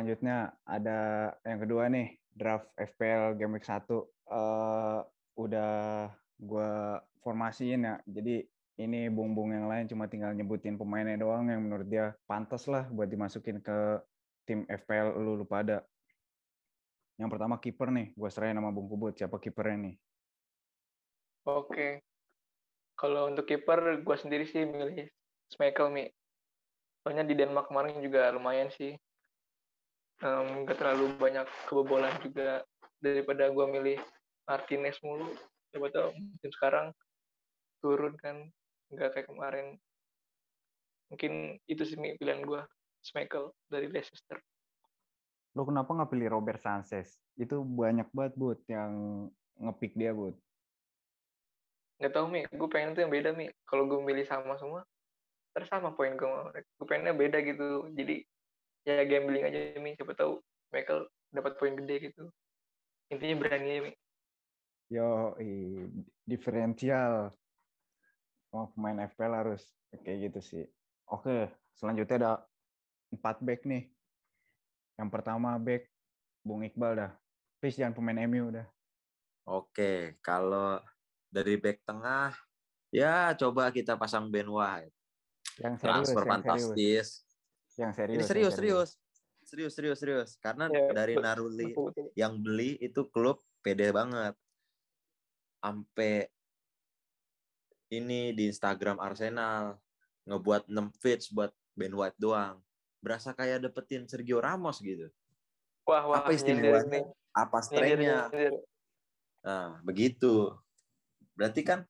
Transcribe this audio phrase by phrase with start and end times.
[0.00, 3.84] selanjutnya ada yang kedua nih, draft FPL Game Week 1.
[4.32, 5.04] Uh,
[5.36, 6.08] udah
[6.40, 6.72] gue
[7.20, 8.00] formasiin ya.
[8.08, 8.40] Jadi
[8.80, 13.12] ini bung-bung yang lain cuma tinggal nyebutin pemainnya doang yang menurut dia pantas lah buat
[13.12, 14.00] dimasukin ke
[14.48, 15.84] tim FPL lu, lu pada.
[17.20, 19.12] Yang pertama kiper nih, gue serahin nama Bung Kubut.
[19.12, 19.96] Siapa kipernya nih?
[21.44, 22.00] Oke.
[22.96, 25.12] Kalau untuk kiper, gue sendiri sih milih
[25.52, 26.08] Schmeichel, Mi.
[27.04, 28.96] Soalnya di Denmark kemarin juga lumayan sih.
[30.20, 32.60] Um, gak terlalu banyak kebobolan juga
[33.00, 33.98] daripada gue milih
[34.44, 35.32] Martinez mulu.
[35.72, 36.86] Coba tau, mungkin sekarang
[37.80, 38.50] turun kan.
[38.90, 39.66] Nggak kayak kemarin.
[41.08, 42.62] Mungkin itu sih pilihan gue.
[43.00, 44.36] Schmeichel dari Leicester
[45.54, 47.18] lo kenapa nggak pilih Robert Sanchez?
[47.34, 48.92] Itu banyak banget, Bud, yang
[49.58, 50.38] ngepick dia, Bud.
[51.98, 52.40] Nggak tahu, Mi.
[52.46, 53.50] Gue pengen tuh yang beda, Mi.
[53.66, 54.86] Kalau gue milih sama semua,
[55.52, 56.28] terus sama poin gue.
[56.78, 57.90] Gue pengennya beda gitu.
[57.92, 58.22] Jadi,
[58.86, 59.96] ya gambling aja, Mi.
[59.96, 62.24] Siapa tahu Michael dapat poin gede gitu.
[63.10, 63.92] Intinya berani ya, Mi.
[64.90, 65.38] Yo,
[66.26, 67.34] diferensial.
[68.50, 69.62] Oh, pemain FPL harus
[70.02, 70.64] kayak gitu sih.
[71.06, 72.32] Oke, selanjutnya ada
[73.10, 73.90] empat back nih
[75.00, 75.88] yang pertama back
[76.44, 77.12] Bung Iqbal dah.
[77.56, 78.68] Please jangan pemain MU dah.
[79.48, 80.76] Oke, kalau
[81.32, 82.36] dari back tengah
[82.92, 84.92] ya coba kita pasang Ben White.
[85.56, 86.68] Yang serius, Transfer yang fantastis.
[86.76, 87.10] Serius.
[87.80, 88.16] Yang serius.
[88.20, 88.90] Ini serius, serius.
[89.40, 90.30] Serius, serius, serius.
[90.36, 91.72] Karena ya, dari Naruli
[92.12, 94.36] yang beli itu klub pede banget.
[95.64, 96.28] Sampai
[97.88, 99.80] ini di Instagram Arsenal
[100.28, 102.60] ngebuat 6 feeds buat Ben White doang
[103.00, 105.08] berasa kayak dapetin Sergio Ramos gitu.
[105.88, 107.08] Wah, wah, apa istimewanya?
[107.32, 108.28] Apa strengthnya?
[109.40, 110.52] Nah, begitu.
[111.32, 111.88] Berarti kan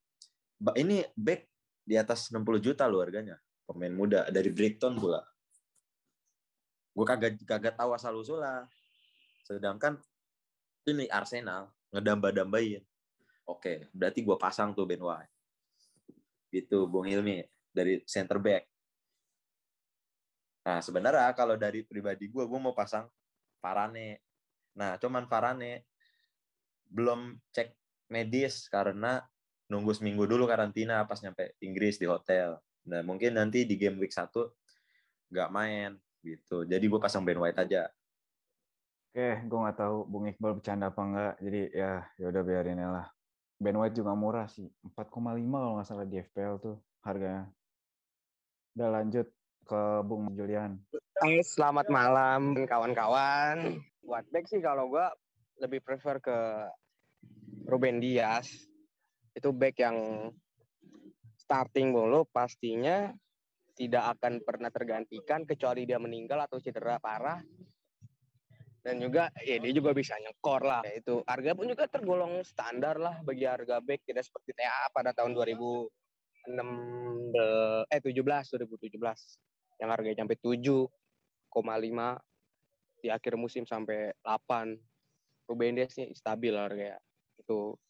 [0.78, 1.50] ini back
[1.82, 3.36] di atas 60 juta loh harganya.
[3.66, 5.20] Pemain muda dari Brighton pula.
[6.90, 8.66] Gue kagak kagak tahu asal usulnya.
[9.46, 9.98] Sedangkan
[10.86, 12.82] ini Arsenal ngedamba-dambain.
[13.46, 15.32] Oke, berarti gue pasang tuh Ben White.
[16.50, 18.66] Gitu, Bung Hilmi dari center back.
[20.66, 23.10] Nah, sebenarnya kalau dari pribadi gue, gue mau pasang
[23.58, 24.22] Farane.
[24.78, 25.86] Nah, cuman Farane
[26.90, 27.74] belum cek
[28.10, 29.22] medis karena
[29.70, 32.58] nunggu seminggu dulu karantina pas nyampe Inggris di hotel.
[32.90, 34.30] Nah, mungkin nanti di game week 1
[35.30, 36.64] nggak main gitu.
[36.68, 37.88] Jadi gue pasang Ben White aja.
[39.10, 41.34] Oke, gue nggak tahu Bung Iqbal bercanda apa enggak.
[41.42, 43.10] Jadi ya ya udah biarin lah.
[43.58, 44.70] Ben White juga murah sih.
[44.86, 45.10] 4,5
[45.50, 47.50] kalau nggak salah di FPL tuh harganya.
[48.78, 49.26] Udah lanjut
[49.66, 50.78] ke Bung Julian.
[51.20, 53.82] Hai, selamat malam kawan-kawan.
[54.00, 55.06] Buat back sih kalau gue
[55.60, 56.38] lebih prefer ke
[57.68, 58.48] Ruben Dias.
[59.36, 60.30] Itu back yang
[61.36, 63.10] starting mulu pastinya
[63.80, 67.40] tidak akan pernah tergantikan kecuali dia meninggal atau cedera parah.
[68.84, 70.84] Dan juga ya dia juga bisa nyekor lah.
[70.84, 75.32] Itu harga pun juga tergolong standar lah bagi harga back tidak seperti TA pada tahun
[75.32, 75.88] 2006
[77.88, 79.00] eh 17 2017
[79.80, 80.92] yang harganya sampai 7,5
[83.00, 84.76] di akhir musim sampai 8.
[85.48, 87.00] Ruben Dias stabil harganya.
[87.40, 87.80] Itu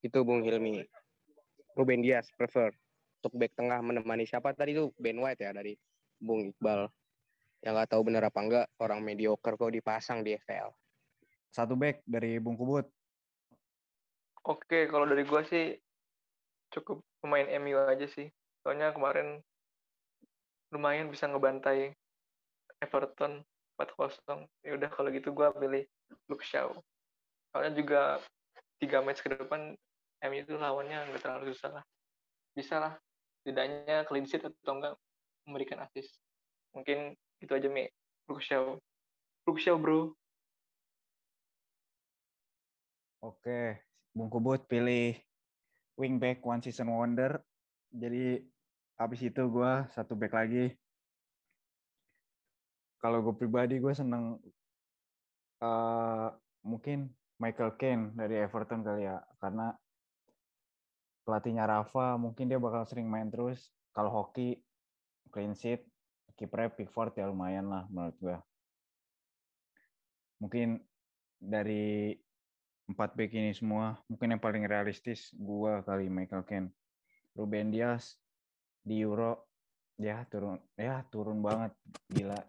[0.00, 0.80] itu Bung Hilmi.
[1.76, 2.72] Ruben Dias prefer
[3.26, 5.74] untuk back tengah menemani siapa tadi itu Ben White ya dari
[6.22, 6.86] Bung Iqbal.
[7.66, 10.70] Yang nggak tahu bener apa enggak orang mediocre kok dipasang di FPL.
[11.50, 12.86] Satu back dari Bung Kubut.
[14.46, 15.74] Oke, kalau dari gua sih
[16.70, 18.30] cukup pemain MU aja sih.
[18.62, 19.42] Soalnya kemarin
[20.70, 21.94] lumayan bisa ngebantai
[22.78, 23.42] Everton
[23.74, 24.46] 4-0.
[24.62, 25.84] Ya udah kalau gitu gue pilih
[26.30, 26.70] Luke Shaw.
[27.50, 28.00] Soalnya juga
[28.78, 29.74] tiga match ke depan
[30.26, 31.84] MU itu lawannya nggak terlalu susah lah.
[32.56, 32.94] Bisa lah.
[33.46, 34.98] Tidaknya clean sheet atau enggak
[35.46, 36.18] memberikan assist.
[36.74, 37.86] Mungkin itu aja Mi.
[38.26, 38.74] Luke Shaw.
[39.46, 40.10] Luke Shaw bro.
[43.22, 45.14] Oke, Bung Kubut pilih
[45.94, 47.38] wingback one season wonder.
[47.94, 48.42] Jadi
[48.98, 50.72] habis itu gue satu back lagi
[52.96, 54.40] kalau gue pribadi gue seneng
[55.60, 56.28] uh,
[56.64, 59.76] mungkin Michael Kane dari Everton kali ya karena
[61.26, 64.62] pelatihnya Rafa mungkin dia bakal sering main terus kalau hoki
[65.34, 65.82] clean sheet
[66.38, 68.36] kipernya Pickford ya lumayan lah menurut gue
[70.38, 70.78] mungkin
[71.42, 72.14] dari
[72.86, 76.70] empat back ini semua mungkin yang paling realistis gue kali Michael Kane
[77.34, 78.16] Ruben Dias
[78.86, 79.50] di Euro
[80.00, 81.72] ya turun ya turun banget
[82.12, 82.40] gila.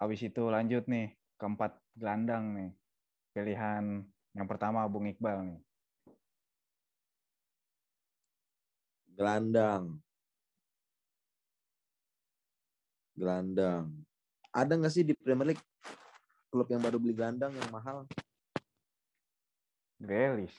[0.00, 2.70] Habis itu lanjut nih keempat gelandang nih.
[3.32, 4.04] Pilihan
[4.36, 5.60] yang pertama Bung Iqbal nih.
[9.22, 10.02] Gelandang.
[13.14, 14.02] Gelandang.
[14.50, 15.62] ada nggak sih di Premier League
[16.50, 18.02] klub yang baru beli gelandang yang mahal?
[20.02, 20.58] Grealish.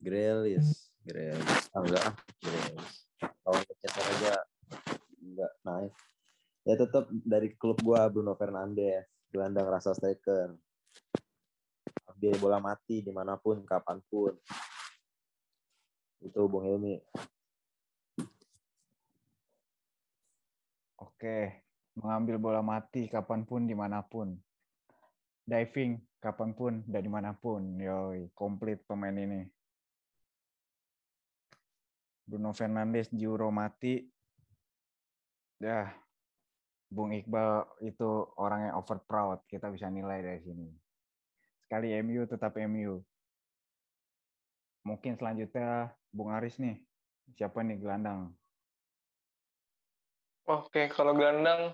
[0.00, 0.88] Grealish.
[1.04, 1.68] Grealish.
[1.76, 2.16] Ah, enggak ah.
[2.40, 3.04] Grealish.
[3.44, 4.34] Lawan Manchester aja
[5.20, 5.92] enggak naik.
[6.64, 9.04] Ya tetap dari klub gua Bruno Fernandes.
[9.28, 10.56] Gelandang rasa striker.
[12.16, 14.32] Dia bola mati di mana pun, kapan pun.
[16.20, 17.00] Itu Bung Hilmi.
[21.00, 21.64] Oke,
[21.96, 24.36] mengambil bola mati kapan pun, di mana pun.
[25.44, 27.80] Diving kapan pun dan di mana pun.
[27.80, 29.44] Yoi, komplit pemain ini.
[32.24, 34.04] Bruno Fernandes di Euro mati.
[35.60, 35.92] Ya,
[36.90, 38.06] Bung Iqbal itu
[38.40, 39.42] orang yang over proud.
[39.44, 40.68] Kita bisa nilai dari sini.
[41.66, 42.98] Sekali MU tetap MU.
[44.84, 46.80] Mungkin selanjutnya Bung Aris nih.
[47.36, 48.34] Siapa nih gelandang?
[50.50, 51.70] Oke, kalau gelandang,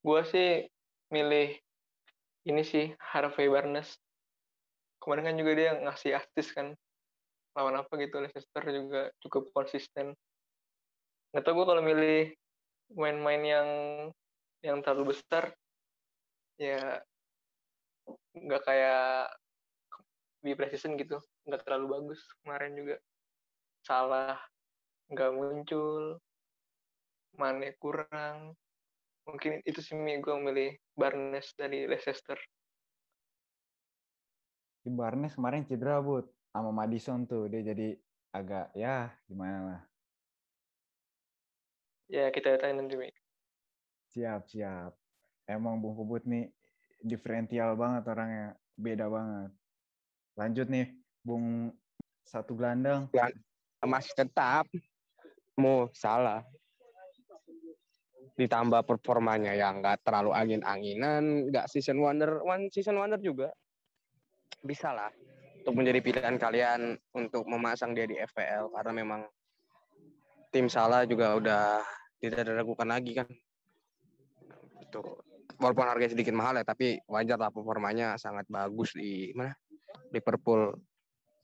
[0.00, 0.64] gue sih
[1.12, 1.52] milih
[2.48, 4.00] ini sih Harvey Barnes.
[5.02, 6.72] Kemarin kan juga dia ngasih artis kan
[7.52, 10.16] lawan apa gitu Leicester juga cukup konsisten.
[11.34, 12.32] Nggak tau gue kalau milih
[12.96, 13.68] main-main yang
[14.62, 15.52] yang terlalu besar
[16.56, 17.02] ya
[18.32, 19.32] nggak kayak
[20.42, 22.96] di preseason gitu nggak terlalu bagus kemarin juga
[23.82, 24.38] salah
[25.10, 26.22] nggak muncul
[27.36, 28.56] Mane kurang.
[29.24, 32.36] Mungkin itu sih gue memilih Barnes dari Leicester.
[34.82, 36.26] Di Barnes kemarin cedera, Bud.
[36.52, 37.48] Sama Madison tuh.
[37.48, 37.96] Dia jadi
[38.34, 39.80] agak, ya gimana lah.
[42.12, 43.08] Ya, kita lihat nanti, Mi.
[44.12, 44.92] Siap, siap.
[45.48, 46.52] Emang Bung Kubut nih
[47.00, 48.58] diferensial banget orangnya.
[48.76, 49.50] Beda banget.
[50.36, 50.92] Lanjut nih,
[51.22, 51.70] Bung
[52.26, 53.10] satu gelandang.
[53.82, 54.66] Masih tetap.
[55.58, 56.42] Mau salah
[58.32, 63.52] ditambah performanya yang nggak terlalu angin-anginan, nggak season wonder, one season wonder juga
[64.64, 65.12] bisa lah
[65.62, 69.20] untuk menjadi pilihan kalian untuk memasang dia di FPL karena memang
[70.50, 71.84] tim salah juga udah
[72.18, 73.28] tidak diragukan lagi kan.
[74.82, 75.02] Itu
[75.62, 79.54] walaupun harganya sedikit mahal ya tapi wajar lah performanya sangat bagus di mana
[80.10, 80.74] Liverpool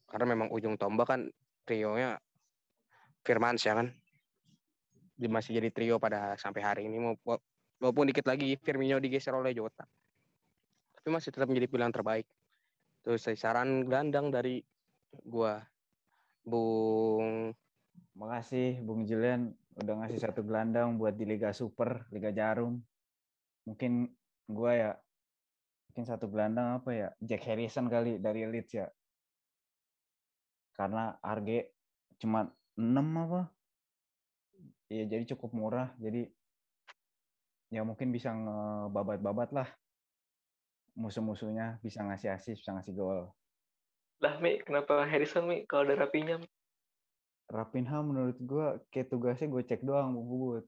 [0.08, 1.20] karena memang ujung tombak kan
[1.68, 2.16] trio-nya
[3.28, 3.88] Firmansyah kan?
[5.20, 6.96] Masih jadi trio pada sampai hari ini.
[7.78, 9.84] Walaupun dikit lagi Firmino digeser oleh Jota.
[10.96, 12.24] Tapi masih tetap menjadi pilihan terbaik.
[13.04, 14.64] Terus saran gelandang dari
[15.28, 15.60] gua
[16.40, 17.52] Bung
[18.16, 19.52] makasih Bung Julian.
[19.76, 22.80] Udah ngasih satu gelandang buat di Liga Super Liga Jarum.
[23.68, 24.08] Mungkin
[24.48, 24.90] gua ya
[25.92, 27.08] mungkin satu gelandang apa ya?
[27.20, 28.88] Jack Harrison kali dari Leeds ya
[30.78, 31.66] karena harga
[32.22, 32.46] cuma
[32.78, 33.50] 6 apa
[34.88, 35.92] Iya, jadi cukup murah.
[36.00, 36.24] Jadi
[37.68, 39.68] ya mungkin bisa ngebabat-babat lah
[40.96, 43.30] musuh-musuhnya bisa ngasih asis, bisa ngasih gol.
[44.18, 46.42] Lah, Mi, kenapa Harrison, Mi, kalau ada Rapinya?
[47.48, 50.66] Rapinha menurut gue kayak tugasnya gue cek doang, Bubut.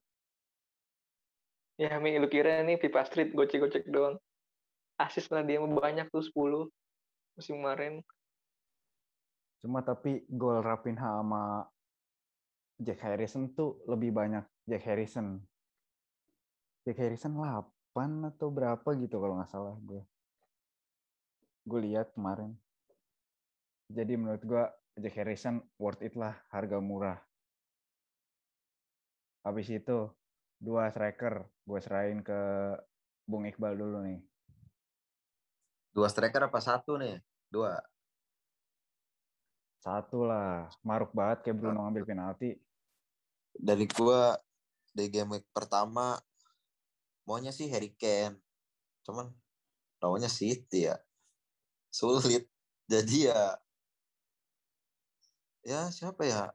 [1.80, 4.22] Ya, Mi, lu kira nih Pipa Street gue cek doang.
[5.02, 6.70] Asis lah dia banyak tuh 10
[7.34, 8.04] musim kemarin.
[9.60, 11.68] Cuma tapi gol Rapinha sama
[12.80, 15.36] Jack Harrison tuh lebih banyak Jack Harrison.
[16.88, 20.00] Jack Harrison 8 atau berapa gitu kalau nggak salah gue.
[21.68, 22.56] Gue lihat kemarin.
[23.92, 24.64] Jadi menurut gue
[24.96, 27.20] Jack Harrison worth it lah, harga murah.
[29.44, 30.08] Habis itu
[30.56, 32.40] dua striker, gue serahin ke
[33.28, 34.20] Bung Iqbal dulu nih.
[35.92, 37.20] Dua striker apa satu nih?
[37.50, 37.76] Dua.
[39.80, 40.68] Satu lah.
[40.84, 42.52] Maruk banget kayak Bruno ngambil penalti.
[43.56, 44.36] Dari gua
[44.92, 46.20] di game week pertama
[47.24, 48.36] maunya sih Harry Kane.
[49.00, 49.32] Cuman
[50.04, 51.00] lawannya City ya.
[51.88, 52.44] Sulit.
[52.92, 53.56] Jadi ya
[55.64, 56.52] ya siapa ya?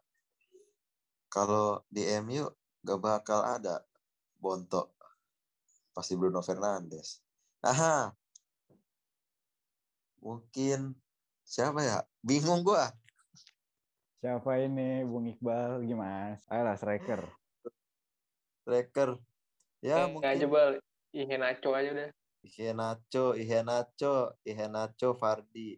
[1.33, 2.45] Kalau di MU
[2.85, 3.81] gak bakal ada
[4.37, 4.93] Bonto.
[5.97, 7.25] Pasti Bruno Fernandes.
[7.65, 8.13] Aha.
[10.21, 10.93] Mungkin
[11.41, 11.97] siapa ya?
[12.21, 12.93] Bingung gua
[14.25, 16.41] Siapa ini Bung Iqbal gimana?
[16.49, 17.21] Ayolah striker.
[18.65, 19.21] Striker.
[19.85, 20.81] Ya eh, mungkin aja bal.
[21.13, 22.09] Nacho aja udah.
[22.73, 25.77] Nacho, Nacho, Ihe Nacho, Fardi.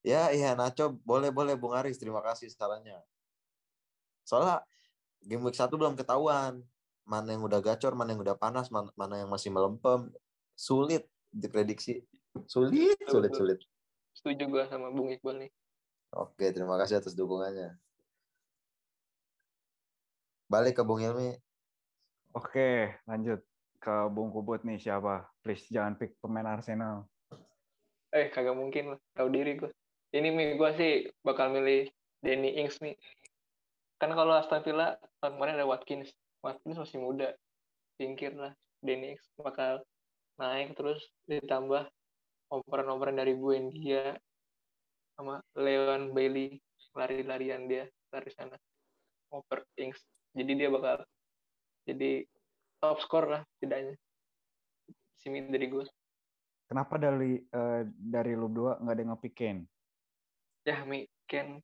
[0.00, 2.96] Ya Nacho boleh boleh Bung Aris terima kasih sarannya.
[4.24, 4.64] Soalnya
[5.20, 6.64] game week satu belum ketahuan
[7.04, 10.08] mana yang udah gacor, mana yang udah panas, mana, mana yang masih melempem.
[10.56, 12.08] Sulit diprediksi.
[12.48, 13.60] Sulit, sulit, sulit.
[14.16, 15.52] Setuju gue sama Bung Iqbal nih.
[16.16, 17.76] Oke, terima kasih atas dukungannya.
[20.48, 21.36] Balik ke Bung Ilmi.
[22.32, 23.44] Oke, lanjut.
[23.78, 25.30] ke Bung Kubut nih siapa?
[25.38, 27.06] Please jangan pick pemain Arsenal.
[28.10, 29.70] Eh kagak mungkin lah, tahu diri gue.
[30.10, 31.86] Ini nih gue sih bakal milih
[32.18, 32.98] Danny Ings nih.
[34.02, 36.10] Kan kalau Aston Villa tahun kemarin ada Watkins.
[36.42, 37.38] Watkins masih muda.
[38.02, 38.50] Singkir lah.
[38.82, 39.86] Danny Ings bakal
[40.42, 40.98] naik terus
[41.30, 41.86] ditambah
[42.50, 44.18] operan-operan dari Buendia
[45.18, 46.62] sama Leon Bailey
[46.94, 48.54] lari-larian dia dari sana.
[49.34, 49.98] Oper Ings
[50.32, 51.04] jadi dia bakal
[51.84, 52.24] jadi
[52.78, 53.98] top skor lah tidaknya
[55.18, 55.84] simi dari gue
[56.70, 59.58] kenapa dari uh, dari lu dua nggak ada ngepick Ken
[60.64, 61.04] ya mi.
[61.28, 61.60] Ken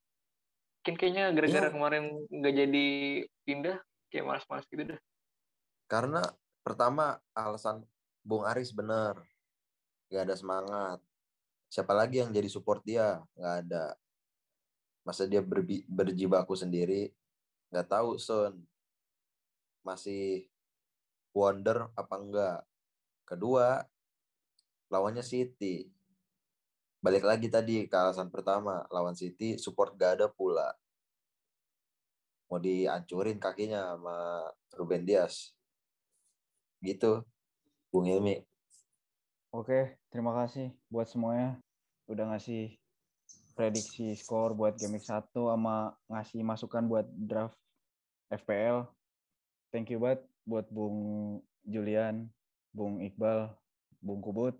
[0.84, 1.72] Ken kayaknya gara-gara ya.
[1.72, 2.86] kemarin nggak jadi
[3.48, 3.76] pindah
[4.12, 5.00] kayak malas-malas gitu dah.
[5.88, 6.20] Karena
[6.60, 7.84] pertama alasan
[8.20, 9.16] Bung Aris bener.
[10.12, 11.00] Gak ada semangat
[11.74, 13.18] siapa lagi yang jadi support dia?
[13.34, 13.98] Nggak ada.
[15.02, 17.10] Masa dia berbi, berjibaku sendiri?
[17.74, 18.62] Nggak tahu Son.
[19.82, 20.46] Masih
[21.34, 22.58] wonder apa enggak
[23.26, 23.82] kedua
[24.86, 25.90] lawannya City.
[27.02, 30.72] Balik lagi tadi ke alasan pertama lawan City support gak ada pula.
[32.48, 34.46] Mau dihancurin kakinya sama
[34.78, 35.52] Ruben Dias.
[36.80, 37.20] Gitu
[37.90, 38.53] Bung Ilmi
[39.54, 41.54] Oke, terima kasih buat semuanya
[42.10, 42.74] udah ngasih
[43.54, 47.54] prediksi skor buat game 1 sama ngasih masukan buat draft
[48.34, 48.82] FPL.
[49.70, 52.26] Thank you banget buat Bung Julian,
[52.74, 53.54] Bung Iqbal,
[54.02, 54.58] Bung Kubut.